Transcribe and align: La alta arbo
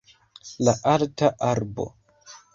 La 0.67 0.73
alta 0.93 1.31
arbo 1.51 1.87